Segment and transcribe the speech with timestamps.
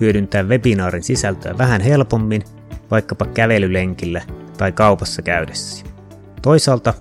[0.00, 2.42] hyödyntää webinaarin sisältöä vähän helpommin,
[2.90, 4.22] vaikkapa kävelylenkillä
[4.58, 5.86] tai kaupassa käydessä.
[6.42, 6.94] Toisaalta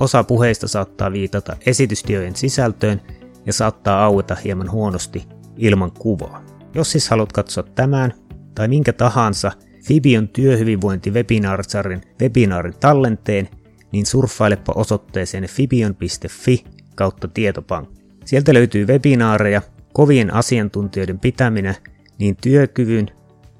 [0.00, 3.00] osa puheista saattaa viitata esitystiojen sisältöön
[3.46, 6.44] ja saattaa aueta hieman huonosti ilman kuvaa.
[6.74, 8.14] Jos siis haluat katsoa tämän
[8.54, 9.52] tai minkä tahansa
[9.86, 13.48] Fibion työhyvinvointi webinaarisarjan webinaarin tallenteen,
[13.92, 16.64] niin surffailepa osoitteeseen fibion.fi
[16.94, 18.02] kautta tietopankki.
[18.24, 19.62] Sieltä löytyy webinaareja,
[19.92, 21.74] kovien asiantuntijoiden pitäminä
[22.22, 23.10] niin työkyvyn,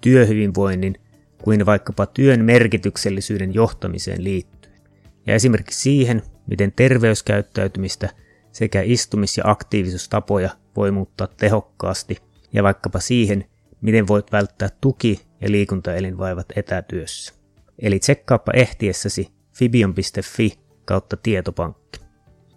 [0.01, 0.95] työhyvinvoinnin
[1.43, 4.80] kuin vaikkapa työn merkityksellisyyden johtamiseen liittyen.
[5.27, 8.09] Ja esimerkiksi siihen, miten terveyskäyttäytymistä
[8.52, 12.16] sekä istumis- ja aktiivisuustapoja voi muuttaa tehokkaasti
[12.52, 13.45] ja vaikkapa siihen,
[13.80, 17.35] miten voit välttää tuki- ja liikuntaelinvaivat etätyössä.
[17.79, 22.01] Eli tsekkaappa ehtiessäsi fibion.fi kautta tietopankki.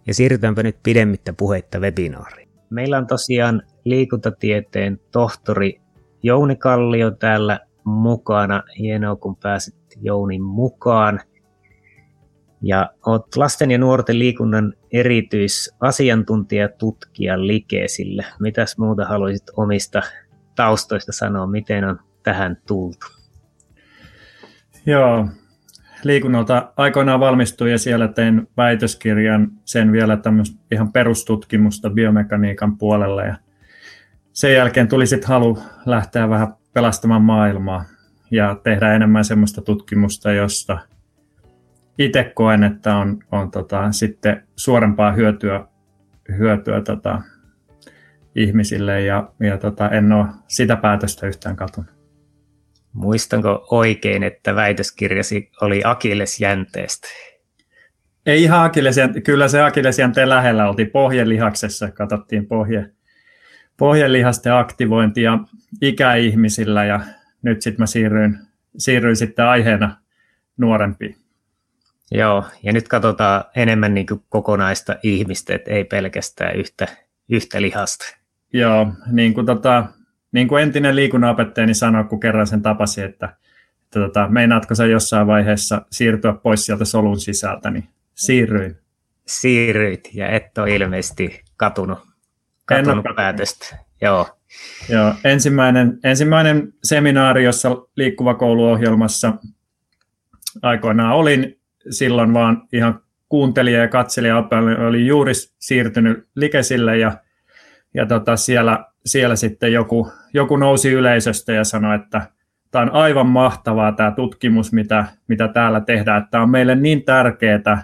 [0.07, 2.49] Ja siirrytäänpä nyt pidemmittä puheitta webinaariin.
[2.69, 5.84] Meillä on tosiaan liikuntatieteen tohtori
[6.25, 8.63] Jouni Kallio täällä mukana.
[8.79, 11.19] Hienoa, kun pääsit Jounin mukaan.
[12.61, 18.25] Ja olet lasten ja nuorten liikunnan erityisasiantuntija tutkija Likesille.
[18.39, 20.01] Mitäs muuta haluaisit omista
[20.55, 23.05] taustoista sanoa, miten on tähän tultu?
[24.85, 25.27] Joo,
[26.03, 33.35] liikunnalta aikoinaan valmistuin ja siellä tein väitöskirjan, sen vielä tämmöistä ihan perustutkimusta biomekaniikan puolella ja
[34.35, 37.85] sen jälkeen tuli sitten halu lähteä vähän pelastamaan maailmaa
[38.31, 40.77] ja tehdä enemmän semmoista tutkimusta, josta
[41.97, 45.65] itse koen, että on, on tota, sitten suorempaa hyötyä,
[46.37, 47.21] hyötyä tota,
[48.35, 51.89] ihmisille ja, ja tota, en ole sitä päätöstä yhtään katunut.
[52.93, 57.07] Muistanko oikein, että väitöskirjasi oli Akilles-jänteestä?
[58.25, 62.94] Ei ihan Akilles, kyllä se Akilles-jänteen lähellä oltiin pohjelihaksessa, katsottiin pohje,
[63.77, 65.39] pohjelihasten aktivointia
[65.81, 66.99] ikäihmisillä ja
[67.41, 68.37] nyt sitten mä siirryin,
[68.77, 69.97] siirryin sitten aiheena
[70.57, 71.15] nuorempiin.
[72.11, 76.87] Joo, ja nyt katsotaan enemmän niin kuin kokonaista ihmistä, että ei pelkästään yhtä,
[77.29, 78.05] yhtä lihasta.
[78.53, 79.85] Joo, niin kuin, tota,
[80.31, 83.25] niin kuin entinen liikunnanopettaja niin sanoi, kun kerran sen tapasi, että,
[83.83, 88.77] että tota, meinaatko sä jossain vaiheessa siirtyä pois sieltä solun sisältä, niin siirryin.
[89.25, 92.14] Siirryit, ja et ole ilmeisesti katunut
[92.65, 93.77] katsonut päätöstä.
[94.01, 94.27] Joo.
[94.89, 99.33] Joo, ensimmäinen, ensimmäinen seminaari, jossa liikkuva kouluohjelmassa
[100.61, 101.59] aikoinaan olin,
[101.89, 102.99] silloin vaan ihan
[103.29, 104.43] kuuntelija ja katselija
[104.87, 107.17] oli juuri siirtynyt Likesille ja,
[107.93, 112.21] ja tota siellä, siellä sitten joku, joku nousi yleisöstä ja sanoi, että
[112.71, 117.03] tämä on aivan mahtavaa tämä tutkimus, mitä, mitä täällä tehdään, että tämä on meille niin
[117.03, 117.83] tärkeää,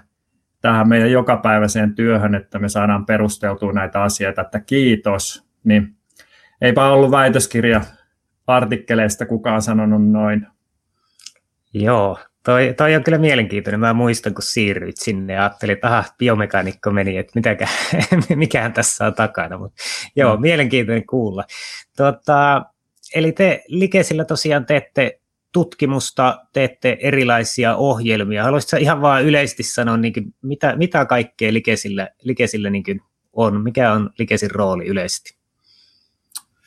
[0.61, 5.95] tähän meidän jokapäiväiseen työhön, että me saadaan perusteltua näitä asioita, että kiitos, niin
[6.61, 7.81] eipä ollut väitöskirja
[8.47, 10.47] artikkeleista kukaan sanonut noin.
[11.73, 13.79] Joo, toi, toi on kyllä mielenkiintoinen.
[13.79, 17.67] Mä muistan, kun siirryit sinne ja ajattelin, että aha, biomekaanikko meni, että mitäkä,
[18.35, 19.57] mikähän tässä on takana.
[19.57, 19.81] Mutta
[20.15, 20.41] joo, mm.
[20.41, 21.43] mielenkiintoinen kuulla.
[21.97, 22.65] Tota,
[23.15, 25.20] eli te Likesillä tosiaan teette
[25.51, 28.43] tutkimusta, teette erilaisia ohjelmia.
[28.43, 33.01] Haluaisitko ihan vaan yleisesti sanoa, niin kuin, mitä, mitä kaikkea Likesillä, Likesillä niin kuin
[33.33, 33.63] on?
[33.63, 35.35] Mikä on Likesin rooli yleisesti?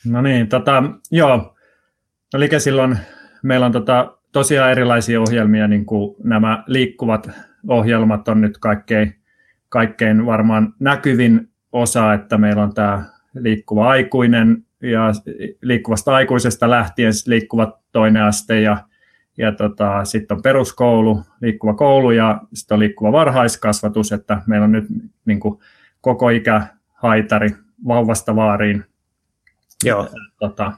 [0.05, 1.55] No niin, tota, joo.
[2.33, 2.97] No Likesillä on,
[3.43, 7.29] meillä on tota, tosiaan erilaisia ohjelmia, niin kuin nämä liikkuvat
[7.67, 9.15] ohjelmat on nyt kaikkein,
[9.69, 13.03] kaikkein varmaan näkyvin osa, että meillä on tämä
[13.35, 15.11] liikkuva aikuinen, ja
[15.61, 18.77] liikkuvasta aikuisesta lähtien liikkuva toinen aste ja,
[19.37, 24.71] ja tota, sitten on peruskoulu, liikkuva koulu ja sitten on liikkuva varhaiskasvatus, että meillä on
[24.71, 24.85] nyt
[25.25, 25.59] niin kuin,
[26.01, 27.49] koko ikä haitari
[27.87, 28.83] vauvasta vaariin
[29.83, 30.09] Joo.
[30.39, 30.73] Tota,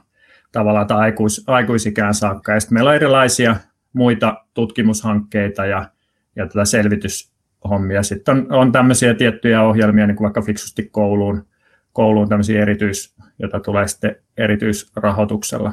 [0.52, 2.52] tavallaan tai aikuis, aikuisikään saakka.
[2.52, 3.56] Ja sitten meillä on erilaisia
[3.92, 5.90] muita tutkimushankkeita ja,
[6.36, 8.02] ja tätä selvityshommia.
[8.02, 11.46] Sitten on, on tämmöisiä tiettyjä ohjelmia, niin kuin vaikka Fiksusti kouluun,
[11.92, 15.72] kouluun tämmöisiä erityis, jota tulee sitten erityisrahoituksella.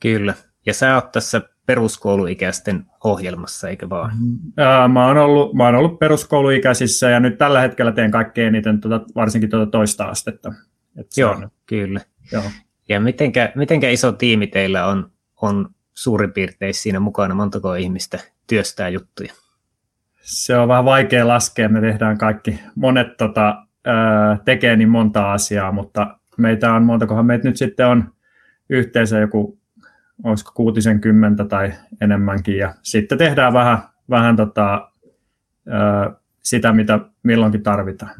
[0.00, 0.34] Kyllä.
[0.66, 4.12] Ja sä oot tässä peruskouluikäisten ohjelmassa, eikö vaan?
[4.56, 8.80] Ää, mä, oon ollut, mä oon ollut peruskouluikäisissä ja nyt tällä hetkellä teen kaikkein eniten
[8.80, 10.52] tuota, varsinkin tuota toista astetta.
[10.96, 12.00] Et Joo, on, kyllä.
[12.32, 12.42] Joo.
[12.88, 15.10] Ja mitenkä, mitenkä iso tiimi teillä on,
[15.42, 19.32] on suurin piirtein siinä mukana, montako ihmistä työstää juttuja?
[20.20, 23.66] Se on vähän vaikea laskea, me tehdään kaikki, monet tota,
[24.44, 28.12] tekee niin monta asiaa, mutta meitä on, montakohan meitä nyt sitten on
[28.70, 29.58] yhteensä joku,
[30.24, 33.78] olisiko kuutisen kymmentä tai enemmänkin, ja sitten tehdään vähän,
[34.10, 34.90] vähän tota,
[36.42, 38.14] sitä, mitä milloinkin tarvitaan.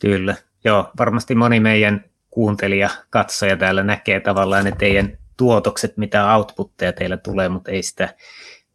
[0.00, 0.34] Kyllä,
[0.64, 7.16] joo, varmasti moni meidän kuuntelija, katsoja täällä näkee tavallaan ne teidän tuotokset, mitä outputteja teillä
[7.16, 8.14] tulee, mutta ei sitä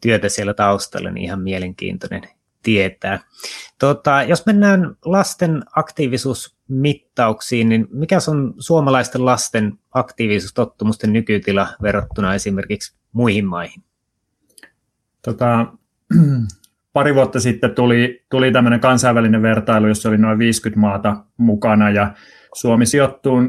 [0.01, 2.21] työtä siellä taustalla, niin ihan mielenkiintoinen
[2.63, 3.19] tietää.
[3.79, 13.45] Tota, jos mennään lasten aktiivisuusmittauksiin, niin mikä on suomalaisten lasten aktiivisuustottumusten nykytila verrattuna esimerkiksi muihin
[13.45, 13.83] maihin?
[15.21, 15.65] Tota,
[16.93, 22.13] pari vuotta sitten tuli, tuli tämmöinen kansainvälinen vertailu, jossa oli noin 50 maata mukana, ja
[22.53, 23.41] Suomi sijoittuu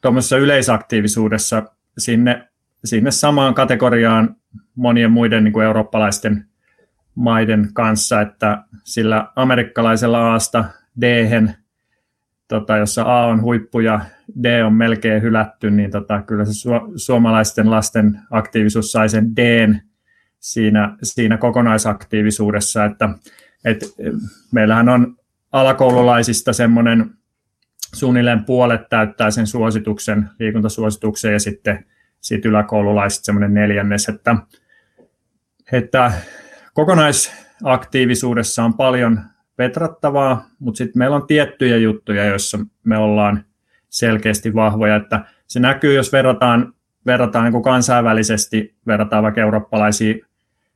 [0.00, 1.62] tuommoisessa yleisaktiivisuudessa
[1.98, 2.48] sinne,
[2.84, 4.36] sinne samaan kategoriaan
[4.74, 6.48] monien muiden niin kuin eurooppalaisten
[7.16, 10.64] maiden kanssa, että sillä amerikkalaisella Asta
[11.00, 11.04] d
[12.48, 14.00] tota, jossa A on huippu ja
[14.42, 19.68] D on melkein hylätty, niin tota, kyllä se su- suomalaisten lasten aktiivisuus sai sen D
[20.38, 23.08] siinä, siinä kokonaisaktiivisuudessa, että
[23.64, 23.78] et,
[24.52, 25.16] meillähän on
[25.52, 27.10] alakoululaisista semmoinen
[27.94, 31.84] suunnilleen puolet täyttää sen suosituksen, liikuntasuosituksen ja sitten
[32.20, 34.36] sit yläkoululaiset semmoinen neljännes, että,
[35.72, 36.12] että
[36.76, 39.20] kokonaisaktiivisuudessa on paljon
[39.56, 43.44] petrattavaa, mutta sitten meillä on tiettyjä juttuja, joissa me ollaan
[43.88, 46.74] selkeästi vahvoja, että se näkyy, jos verrataan,
[47.06, 50.14] verrataan niin kuin kansainvälisesti, verrataan vaikka eurooppalaisia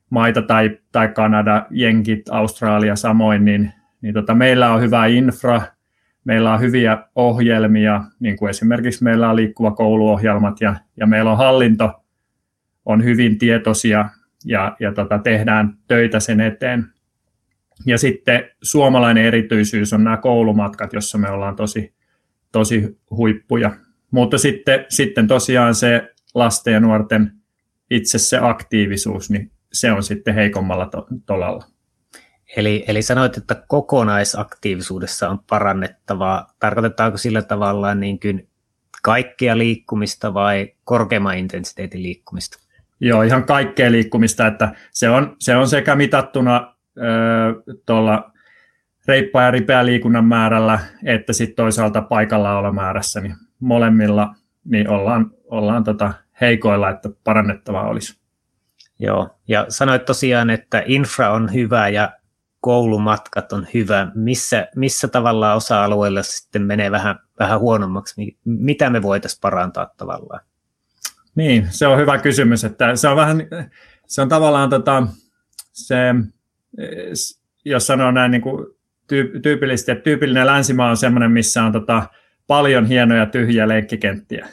[0.09, 5.61] maita tai, tai Kanada, Jenkit, Australia samoin, niin, niin tota, meillä on hyvä infra,
[6.23, 11.37] meillä on hyviä ohjelmia, niin kuin esimerkiksi meillä on liikkuva kouluohjelmat ja, ja meillä on
[11.37, 12.03] hallinto
[12.85, 14.09] on hyvin tietoisia
[14.45, 16.85] ja, ja tota, tehdään töitä sen eteen.
[17.85, 21.93] Ja sitten suomalainen erityisyys on nämä koulumatkat, jossa me ollaan tosi,
[22.51, 23.71] tosi huippuja.
[24.11, 27.31] Mutta sitten, sitten tosiaan se lasten ja nuorten
[27.89, 31.65] itse se aktiivisuus, niin se on sitten heikommalla to- tolalla.
[32.55, 36.47] Eli, eli sanoit, että kokonaisaktiivisuudessa on parannettavaa.
[36.59, 38.49] Tarkoitetaanko sillä tavalla niin kuin
[39.03, 42.60] kaikkea liikkumista vai korkeamman intensiteetin liikkumista?
[43.01, 46.75] Joo, ihan kaikkea liikkumista, että se on, se on sekä mitattuna
[47.85, 48.31] tuolla
[49.07, 55.83] reippaa ja ripeä liikunnan määrällä, että sitten toisaalta paikalla määrässä, niin molemmilla niin ollaan, ollaan
[55.83, 58.21] tota heikoilla, että parannettavaa olisi.
[58.99, 62.11] Joo, ja sanoit tosiaan, että infra on hyvä ja
[62.59, 64.11] koulumatkat on hyvä.
[64.15, 68.37] Missä, missä tavallaan osa-alueilla sitten menee vähän, vähän huonommaksi?
[68.45, 70.41] Mitä me voitaisiin parantaa tavallaan?
[71.35, 72.63] Niin, se on hyvä kysymys.
[72.63, 73.47] Että se on vähän,
[74.07, 75.07] se on tavallaan tota,
[75.73, 75.97] se,
[77.65, 78.67] jos sanoo näin niin kuin
[79.41, 82.03] tyypillisesti, että tyypillinen länsimaa on sellainen, missä on tota,
[82.47, 84.47] paljon hienoja tyhjiä lenkkikenttiä.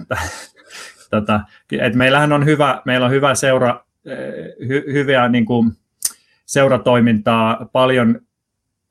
[0.00, 0.16] Että,
[1.10, 1.40] tota,
[1.72, 5.72] että meillähän on hyvä, meillä on hyvä seura, eh, hy, hyviä niin kuin,
[6.46, 8.20] seuratoimintaa, paljon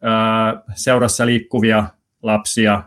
[0.01, 1.85] ää, seurassa liikkuvia
[2.23, 2.83] lapsia,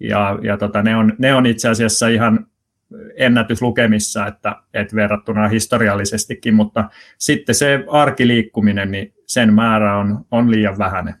[0.00, 2.46] ja, ja tota, ne, on, ne on itse asiassa ihan
[3.16, 10.78] ennätyslukemissa, että, että verrattuna historiallisestikin, mutta sitten se arkiliikkuminen, niin sen määrä on, on liian
[10.78, 11.14] vähäinen.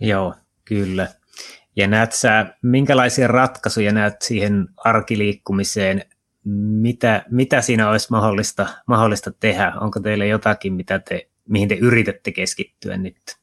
[0.00, 0.34] Joo,
[0.64, 1.08] kyllä.
[1.76, 6.02] Ja näet sä, minkälaisia ratkaisuja näet siihen arkiliikkumiseen,
[6.44, 9.72] mitä, mitä siinä olisi mahdollista, mahdollista tehdä?
[9.80, 13.36] Onko teillä jotakin, mitä te, mihin te yritätte keskittyä nyt?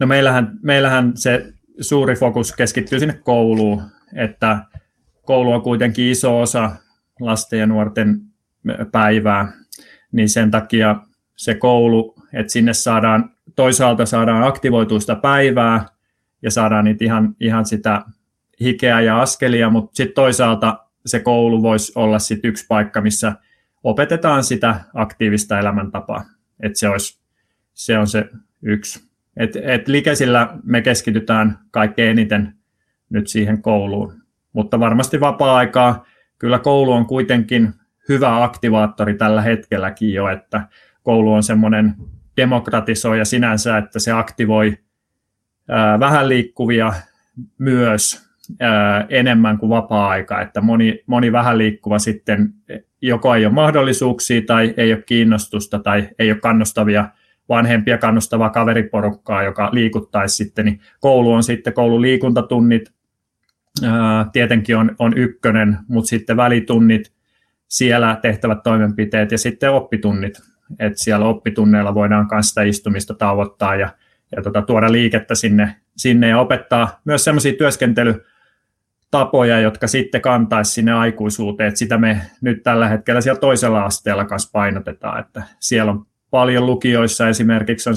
[0.00, 3.82] No meillähän, meillähän se suuri fokus keskittyy sinne kouluun,
[4.14, 4.58] että
[5.26, 6.70] koulu on kuitenkin iso osa
[7.20, 8.20] lasten ja nuorten
[8.92, 9.52] päivää,
[10.12, 10.96] niin sen takia
[11.36, 15.86] se koulu, että sinne saadaan, toisaalta saadaan aktivoitua sitä päivää
[16.42, 18.02] ja saadaan niitä ihan, ihan sitä
[18.60, 23.32] hikeä ja askelia, mutta sitten toisaalta se koulu voisi olla sit yksi paikka, missä
[23.84, 26.24] opetetaan sitä aktiivista elämäntapaa.
[26.60, 27.18] Et se, olisi,
[27.74, 28.30] se on se
[28.62, 29.06] yksi.
[29.36, 32.54] Et, et Likesillä me keskitytään kaikkein eniten
[33.10, 34.25] nyt siihen kouluun
[34.56, 36.04] mutta varmasti vapaa-aikaa,
[36.38, 37.72] kyllä koulu on kuitenkin
[38.08, 40.68] hyvä aktivaattori tällä hetkelläkin jo, että
[41.02, 41.94] koulu on semmoinen
[42.36, 44.78] demokratisoija sinänsä, että se aktivoi
[46.00, 46.92] vähän liikkuvia
[47.58, 48.28] myös
[49.08, 52.52] enemmän kuin vapaa-aika, että moni, moni vähän liikkuva sitten
[53.02, 57.08] joko ei ole mahdollisuuksia tai ei ole kiinnostusta tai ei ole kannustavia
[57.48, 62.95] vanhempia kannustavaa kaveriporukkaa, joka liikuttaisi sitten, niin koulu on sitten koululiikuntatunnit,
[64.32, 67.12] tietenkin on, on ykkönen, mutta sitten välitunnit,
[67.68, 70.42] siellä tehtävät toimenpiteet ja sitten oppitunnit,
[70.78, 73.88] että siellä oppitunneilla voidaan myös sitä istumista tauottaa ja,
[74.36, 80.92] ja tota, tuoda liikettä sinne, sinne ja opettaa myös sellaisia työskentelytapoja, jotka sitten kantaisi sinne
[80.92, 86.06] aikuisuuteen, että sitä me nyt tällä hetkellä siellä toisella asteella kanssa painotetaan, että siellä on
[86.30, 87.96] paljon lukioissa esimerkiksi on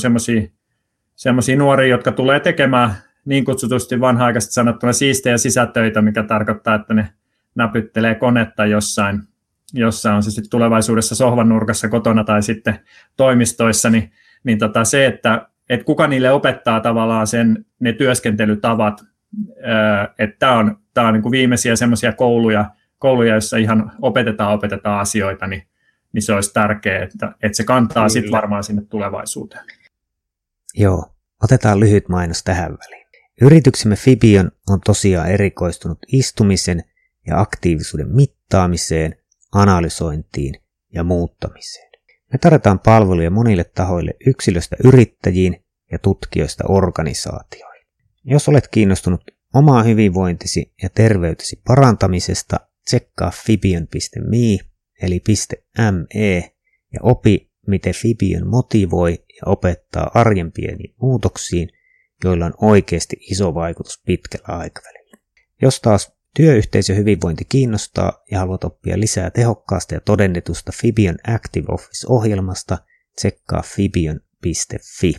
[1.16, 2.94] sellaisia nuoria, jotka tulee tekemään
[3.26, 7.10] niin kutsutusti vanha-aikaisesti sanottuna siistejä sisätöitä, mikä tarkoittaa, että ne
[7.56, 9.24] näpyttelee konetta jossain,
[9.74, 12.80] jossain on se sitten tulevaisuudessa sohvan nurkassa kotona tai sitten
[13.18, 14.12] toimistoissa, niin,
[14.44, 19.02] niin tota se, että, että kuka niille opettaa tavallaan sen, ne työskentelytavat,
[20.20, 22.66] että tämä on, tää on niin kuin viimeisiä semmoisia kouluja,
[22.98, 25.64] kouluja, joissa ihan opetetaan, opetetaan asioita, niin,
[26.14, 29.66] niin se olisi tärkeää, että, että se kantaa sitten varmaan sinne tulevaisuuteen.
[30.76, 31.06] Joo,
[31.44, 32.99] otetaan lyhyt mainos tähän väliin.
[33.42, 36.84] Yrityksemme Fibion on tosiaan erikoistunut istumisen
[37.28, 39.16] ja aktiivisuuden mittaamiseen,
[39.54, 40.56] analysointiin
[40.94, 41.90] ja muuttamiseen.
[42.34, 47.88] Me tarjotaan palveluja monille tahoille yksilöstä yrittäjiin ja tutkijoista organisaatioihin.
[48.24, 49.22] Jos olet kiinnostunut
[49.54, 54.70] omaa hyvinvointisi ja terveytesi parantamisesta, tsekkaa fibion.me
[55.02, 55.22] eli
[55.78, 56.54] .me
[56.94, 61.70] ja opi, miten Fibion motivoi ja opettaa arjen pieniin muutoksiin,
[62.24, 65.18] joilla on oikeasti iso vaikutus pitkällä aikavälillä.
[65.62, 72.78] Jos taas työyhteisö hyvinvointi kiinnostaa ja haluat oppia lisää tehokkaasta ja todennetusta Fibion Active Office-ohjelmasta,
[73.16, 75.14] tsekkaa fibion.fi.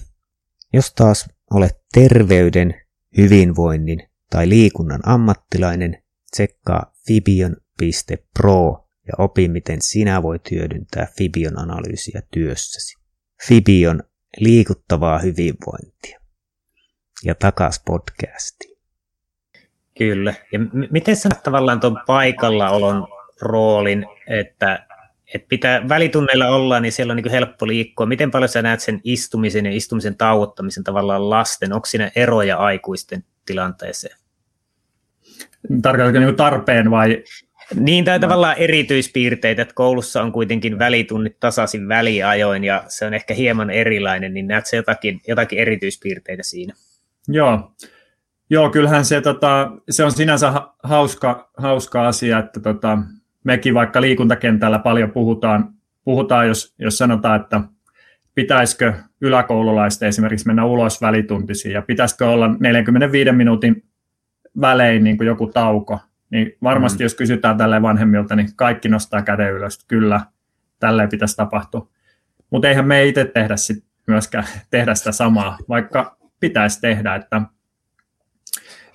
[0.73, 2.75] Jos taas olet terveyden,
[3.17, 12.97] hyvinvoinnin tai liikunnan ammattilainen, tsekkaa fibion.pro ja opi, miten sinä voit hyödyntää Fibion analyysiä työssäsi.
[13.47, 14.03] Fibion
[14.39, 16.20] liikuttavaa hyvinvointia.
[17.25, 18.79] Ja takas podcastiin.
[19.99, 20.35] Kyllä.
[20.53, 23.09] Ja m- miten sä tavallaan tuon paikallaolon
[23.41, 24.87] roolin, että,
[25.35, 28.07] että pitää välitunneilla olla, niin siellä on niin helppo liikkua.
[28.07, 31.73] Miten paljon sä näet sen istumisen ja istumisen tauottamisen tavallaan lasten?
[31.73, 34.17] Onko siinä eroja aikuisten tilanteeseen?
[35.83, 37.25] Tarkoitatko niin tarpeen vai
[37.75, 43.35] niin, tai tavallaan erityispiirteitä, että koulussa on kuitenkin välitunnit tasaisin väliajoin ja se on ehkä
[43.35, 46.75] hieman erilainen, niin näet jotakin, jotakin erityispiirteitä siinä?
[47.29, 47.73] Joo,
[48.51, 52.99] Joo kyllähän se, tota, se on sinänsä hauska, hauska asia, että tota,
[53.45, 55.75] mekin vaikka liikuntakentällä paljon puhutaan,
[56.05, 57.61] puhutaan jos, jos sanotaan, että
[58.35, 63.85] pitäisikö yläkoululaisten esimerkiksi mennä ulos välituntisiin ja pitäisikö olla 45 minuutin
[64.61, 65.99] välein niin kuin joku tauko,
[66.31, 67.05] niin varmasti mm.
[67.05, 70.21] jos kysytään tälle vanhemmilta, niin kaikki nostaa käden ylös, kyllä
[70.79, 71.89] tälleen pitäisi tapahtua.
[72.51, 77.43] Mutta eihän me itse tehdä sit myöskään tehdä sitä samaa, vaikka pitäisi tehdä, että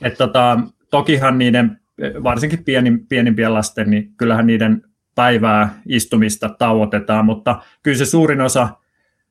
[0.01, 0.59] et tota,
[0.89, 1.79] tokihan niiden,
[2.23, 4.81] varsinkin pienin, pienimpien lasten, niin kyllähän niiden
[5.15, 8.69] päivää istumista tauotetaan, mutta kyllä se suurin osa,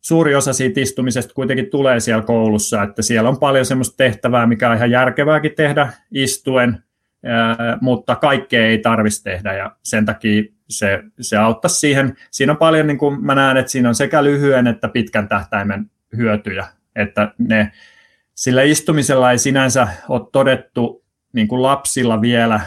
[0.01, 4.71] suuri osa siitä istumisesta kuitenkin tulee siellä koulussa, että siellä on paljon semmoista tehtävää, mikä
[4.71, 6.85] on ihan järkevääkin tehdä istuen,
[7.81, 12.17] mutta kaikkea ei tarvitsisi tehdä ja sen takia se, se auttaisi siihen.
[12.31, 15.91] Siinä on paljon, niin kuin mä näen, että siinä on sekä lyhyen että pitkän tähtäimen
[16.17, 16.67] hyötyjä,
[16.97, 17.73] että ne,
[18.35, 22.61] sillä istumisella ei sinänsä ole todettu niin kuin lapsilla vielä,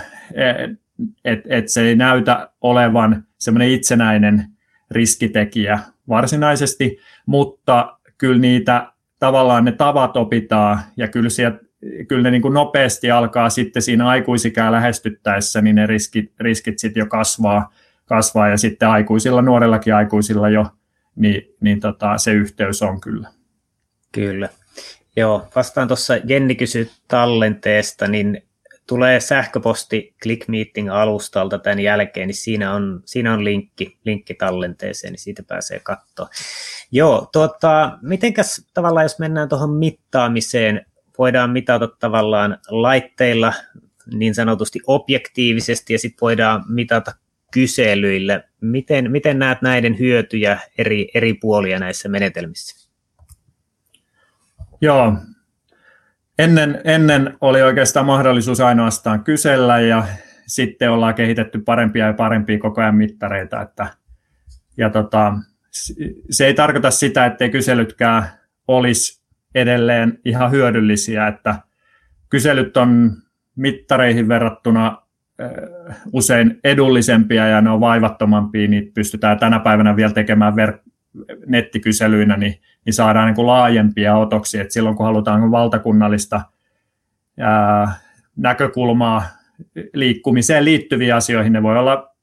[1.25, 4.45] että et se ei näytä olevan semmoinen itsenäinen
[4.91, 11.67] riskitekijä varsinaisesti, mutta kyllä niitä tavallaan ne tavat opitaan ja kyllä sieltä
[12.07, 17.01] kyllä ne niin kuin nopeasti alkaa sitten siinä aikuisikää lähestyttäessä, niin ne riskit, riskit sitten
[17.01, 17.73] jo kasvaa,
[18.05, 20.65] kasvaa ja sitten aikuisilla, nuorellakin aikuisilla jo,
[21.15, 23.29] niin, niin tota, se yhteys on kyllä.
[24.11, 24.49] Kyllä.
[25.17, 28.43] Joo, vastaan tuossa Jenni kysyi tallenteesta, niin
[28.87, 35.43] tulee sähköposti ClickMeeting-alustalta tämän jälkeen, niin siinä on, siinä on linkki, linkki tallenteeseen, niin siitä
[35.43, 36.29] pääsee katsoa.
[36.91, 40.85] Joo, tuota, mitenkäs tavallaan, jos mennään tuohon mittaamiseen,
[41.17, 43.53] voidaan mitata tavallaan laitteilla
[44.13, 47.11] niin sanotusti objektiivisesti ja sitten voidaan mitata
[47.51, 48.43] kyselyillä.
[48.61, 52.86] Miten, miten näet näiden hyötyjä eri, eri puolia näissä menetelmissä?
[54.81, 55.17] Joo,
[56.39, 60.07] ennen, ennen oli oikeastaan mahdollisuus ainoastaan kysellä ja
[60.47, 63.61] sitten ollaan kehitetty parempia ja parempia koko ajan mittareita.
[63.61, 63.87] Että,
[64.77, 65.33] ja tota,
[66.29, 68.23] se ei tarkoita sitä, ettei kyselytkään
[68.67, 69.21] olisi
[69.55, 71.55] edelleen ihan hyödyllisiä, että
[72.29, 73.11] kyselyt on
[73.55, 75.01] mittareihin verrattuna
[76.13, 80.91] usein edullisempia ja ne on vaivattomampia, niin pystytään tänä päivänä vielä tekemään ver-
[81.45, 84.61] nettikyselyinä, niin, niin saadaan niin kuin laajempia otoksia.
[84.61, 86.41] Et silloin kun halutaan valtakunnallista
[87.39, 87.93] ää,
[88.35, 89.23] näkökulmaa
[89.93, 92.15] liikkumiseen liittyviin asioihin, ne voi olla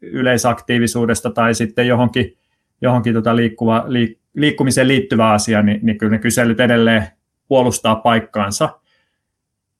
[0.00, 2.36] yleisaktiivisuudesta tai sitten johonkin,
[2.80, 7.06] johonkin tota liikkuva, liik, liikkumiseen liittyvä asia, niin, niin kyllä ne kyselyt edelleen
[7.48, 8.78] puolustaa paikkaansa.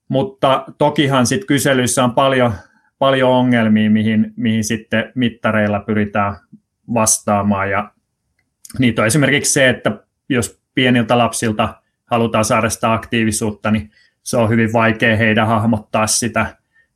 [0.08, 2.52] Mutta tokihan sitten kyselyissä on paljon,
[2.98, 6.36] paljon ongelmia, mihin, mihin sitten mittareilla pyritään
[6.94, 7.70] vastaamaan.
[7.70, 7.90] Ja
[8.78, 13.90] niitä on esimerkiksi se, että jos pieniltä lapsilta halutaan saada sitä aktiivisuutta, niin
[14.22, 16.46] se on hyvin vaikea heidän hahmottaa sitä,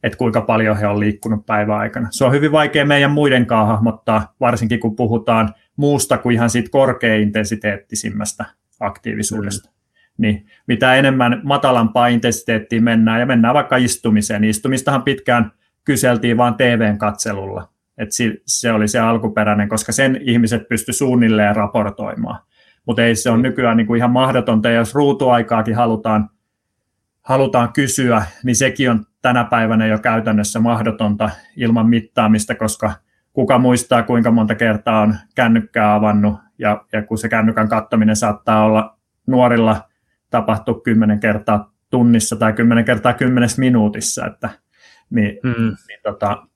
[0.02, 2.09] että kuinka paljon he on liikkunut päivän aikana.
[2.11, 8.45] Se on hyvin vaikea meidän muidenkaan hahmottaa, varsinkin kun puhutaan muusta kuin ihan siitä korkeintensiteettisimmästä
[8.81, 9.69] aktiivisuudesta.
[9.69, 9.73] Mm.
[10.19, 15.52] Niin mitä enemmän matalampaa intensiteettiin mennään, ja mennään vaikka istumiseen, niin istumistahan pitkään
[15.85, 17.72] kyseltiin vain TVn katselulla.
[17.99, 18.09] Et
[18.47, 22.41] se oli se alkuperäinen, koska sen ihmiset pysty suunnilleen raportoimaan.
[22.87, 26.31] Mutta ei se on nykyään niin kuin ihan mahdotonta, ja jos ruutuaikaakin halutaan,
[27.23, 32.93] halutaan kysyä, niin sekin on tänä päivänä jo käytännössä mahdotonta ilman mittaamista, koska
[33.33, 38.65] kuka muistaa, kuinka monta kertaa on kännykkää avannut, ja, ja kun se kännykän kattaminen saattaa
[38.65, 39.89] olla nuorilla
[40.31, 44.51] tapahtua kymmenen kertaa tunnissa tai kymmenen kertaa kymmenes minuutissa, että
[45.11, 45.77] niin, mm.
[45.89, 46.47] niin tota,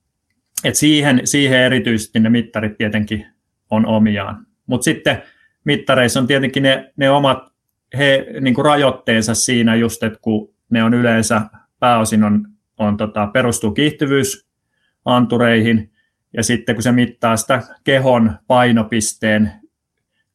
[0.63, 3.25] et siihen, siihen erityisesti ne mittarit tietenkin
[3.69, 4.47] on omiaan.
[4.67, 5.23] Mutta sitten
[5.63, 7.53] mittareissa on tietenkin ne, ne omat
[7.97, 11.41] he, niin kuin rajoitteensa siinä just, että kun ne on yleensä
[11.79, 12.47] pääosin on,
[12.77, 15.91] on tota, perustuu kiihtyvyysantureihin,
[16.33, 19.51] ja sitten kun se mittaa sitä kehon painopisteen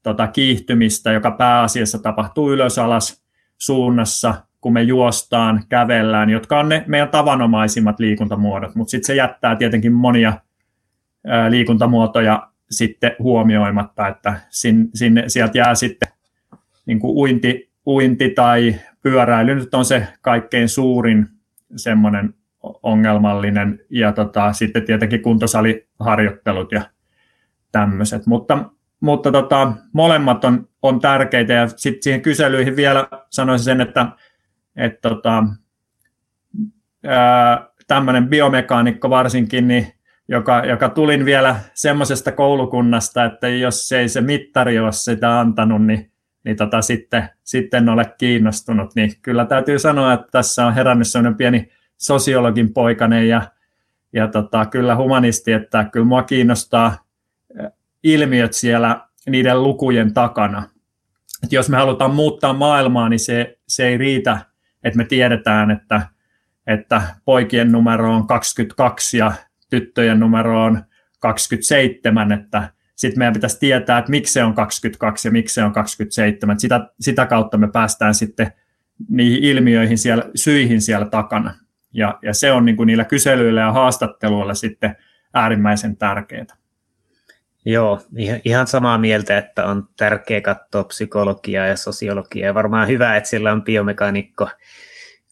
[0.02, 3.22] tota, kiihtymistä, joka pääasiassa tapahtuu ylös-alas
[3.58, 9.56] suunnassa, kun me juostaan, kävellään, jotka on ne meidän tavanomaisimmat liikuntamuodot, mutta sitten se jättää
[9.56, 10.32] tietenkin monia
[11.48, 16.08] liikuntamuotoja sitten huomioimatta, että sin, sinne, sieltä jää sitten
[16.86, 21.28] niin kuin uinti, uinti tai pyöräily nyt on se kaikkein suurin
[21.76, 22.34] semmoinen
[22.82, 26.82] ongelmallinen, ja tota, sitten tietenkin kuntosaliharjoittelut ja
[27.72, 33.80] tämmöiset, mutta, mutta tota, molemmat on, on tärkeitä, ja sitten siihen kyselyihin vielä sanoisin sen,
[33.80, 34.06] että
[34.76, 35.44] et tota,
[37.86, 39.92] tämmöinen biomekaanikko varsinkin, niin
[40.28, 46.12] joka, joka tulin vielä semmoisesta koulukunnasta, että jos ei se mittari ole sitä antanut, niin,
[46.44, 48.94] niin tota, sitten, sitten ole kiinnostunut.
[48.94, 53.42] Niin kyllä täytyy sanoa, että tässä on herännyt semmoinen pieni sosiologin poikainen ja,
[54.12, 56.96] ja tota, kyllä humanisti, että kyllä mua kiinnostaa
[58.02, 60.62] ilmiöt siellä niiden lukujen takana.
[61.44, 64.38] Et jos me halutaan muuttaa maailmaa, niin se, se ei riitä,
[64.84, 66.02] että me tiedetään, että,
[66.66, 69.32] että poikien numero on 22 ja
[69.70, 70.82] tyttöjen numero on
[71.18, 75.72] 27, että sitten meidän pitäisi tietää, että miksi se on 22 ja miksi se on
[75.72, 76.60] 27.
[76.60, 78.52] Sitä, sitä kautta me päästään sitten
[79.08, 81.54] niihin ilmiöihin siellä, syihin siellä takana.
[81.92, 84.96] Ja, ja se on niin kuin niillä kyselyillä ja haastatteluilla sitten
[85.34, 86.61] äärimmäisen tärkeää.
[87.64, 88.00] Joo,
[88.44, 92.46] ihan samaa mieltä, että on tärkeää katsoa psykologiaa ja sosiologiaa.
[92.46, 94.48] Ja varmaan hyvä, että siellä on biomekaanikko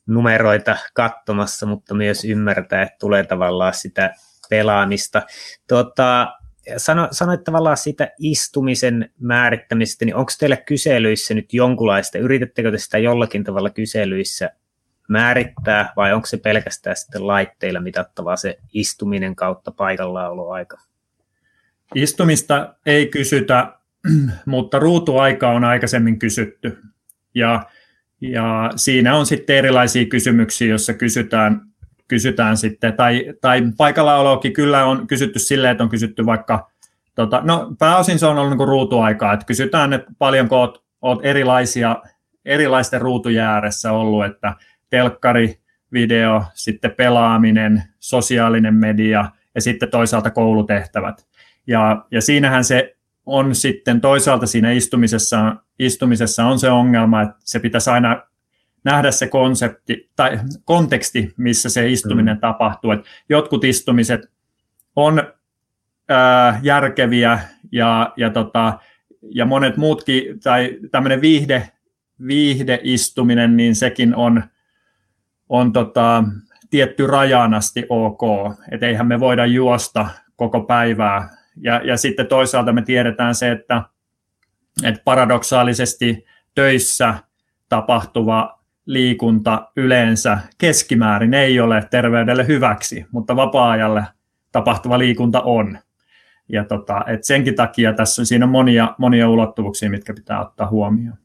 [0.06, 4.14] numeroita katsomassa, mutta myös ymmärtää, että tulee tavallaan sitä
[4.50, 5.22] pelaamista.
[5.68, 6.32] Tuota,
[6.76, 12.98] sano, sanoit tavallaan siitä istumisen määrittämisestä, niin onko teillä kyselyissä nyt jonkunlaista, yritettekö te sitä
[12.98, 14.50] jollakin tavalla kyselyissä
[15.08, 20.89] määrittää, vai onko se pelkästään sitten laitteilla mitattavaa se istuminen kautta paikallaoloaika?
[21.94, 23.72] Istumista ei kysytä,
[24.46, 26.78] mutta ruutuaika on aikaisemmin kysytty.
[27.34, 27.62] Ja,
[28.20, 31.70] ja siinä on sitten erilaisia kysymyksiä, joissa kysytään
[32.10, 36.70] kysytään sitten, tai, tai paikallaolokin kyllä on kysytty silleen, että on kysytty vaikka,
[37.14, 41.96] tota, no pääosin se on ollut niin ruutuaikaa, että kysytään, että paljonko olet, olet erilaisia,
[42.44, 44.54] erilaisten ruutujen ääressä ollut, että
[44.90, 45.60] telkkari,
[45.92, 49.24] video, sitten pelaaminen, sosiaalinen media
[49.54, 51.26] ja sitten toisaalta koulutehtävät.
[51.66, 52.96] Ja, ja siinähän se
[53.26, 58.22] on sitten toisaalta siinä istumisessa, istumisessa on se ongelma, että se pitäisi aina
[58.84, 62.40] nähdä se konsepti tai konteksti, missä se istuminen mm.
[62.40, 62.90] tapahtuu.
[62.90, 64.20] Et jotkut istumiset
[64.96, 65.22] on
[66.08, 67.38] ää, järkeviä
[67.72, 68.78] ja, ja, tota,
[69.34, 71.70] ja monet muutkin, tai tämmöinen viihde,
[72.26, 74.42] viihdeistuminen, niin sekin on,
[75.48, 76.24] on tota,
[76.70, 78.20] tietty rajaan asti ok.
[78.70, 81.39] Että eihän me voida juosta koko päivää.
[81.62, 83.82] Ja, ja sitten toisaalta me tiedetään se, että,
[84.84, 87.14] että paradoksaalisesti töissä
[87.68, 94.04] tapahtuva liikunta yleensä keskimäärin ei ole terveydelle hyväksi, mutta vapaa-ajalle
[94.52, 95.78] tapahtuva liikunta on.
[96.48, 101.16] Ja tota, et senkin takia tässä siinä on monia, monia ulottuvuuksia, mitkä pitää ottaa huomioon.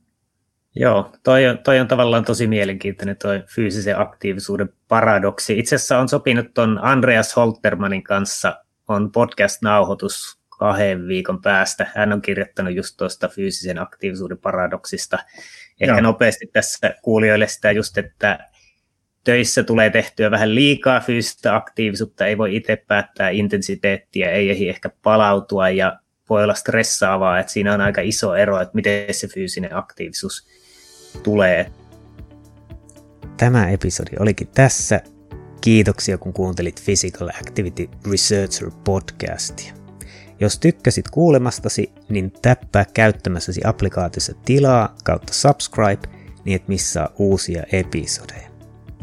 [0.76, 5.60] Joo, toi on, toi on tavallaan tosi mielenkiintoinen toi fyysisen aktiivisuuden paradoksi.
[5.60, 11.88] Itse asiassa on sopinut tuon Andreas Holtermanin kanssa on podcast-nauhoitus kahden viikon päästä.
[11.96, 15.20] Hän on kirjoittanut just tuosta fyysisen aktiivisuuden paradoksista.
[15.82, 16.02] Ehkä Joo.
[16.02, 18.40] nopeasti tässä kuulijoille sitä just, että
[19.24, 24.90] töissä tulee tehtyä vähän liikaa fyysistä aktiivisuutta, ei voi itse päättää intensiteettiä, ei ehdi ehkä
[25.04, 29.76] palautua ja voi olla stressaavaa, että siinä on aika iso ero, että miten se fyysinen
[29.76, 30.48] aktiivisuus
[31.24, 31.72] tulee.
[33.38, 35.15] Tämä episodi olikin tässä.
[35.66, 39.74] Kiitoksia kun kuuntelit Physical Activity Researcher podcastia.
[40.40, 46.08] Jos tykkäsit kuulemastasi, niin täppää käyttämässäsi applikaatiossa tilaa kautta subscribe,
[46.44, 48.50] niin et missaa uusia episodeja.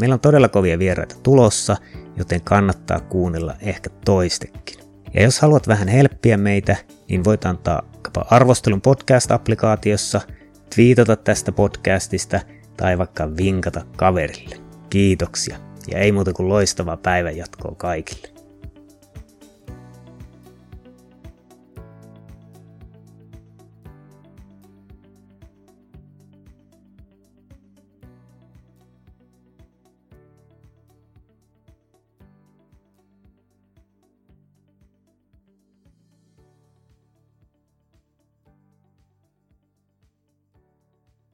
[0.00, 1.76] Meillä on todella kovia vieraita tulossa,
[2.16, 4.78] joten kannattaa kuunnella ehkä toistekin.
[5.14, 6.76] Ja jos haluat vähän helppiä meitä,
[7.08, 7.82] niin voit antaa
[8.30, 10.20] arvostelun podcast-applikaatiossa,
[10.74, 12.40] twiitata tästä podcastista
[12.76, 14.56] tai vaikka vinkata kaverille.
[14.90, 18.31] Kiitoksia ja ei muuta kuin loistavaa päivänjatkoa kaikille.